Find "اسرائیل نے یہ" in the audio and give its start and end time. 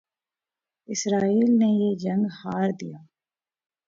0.89-1.91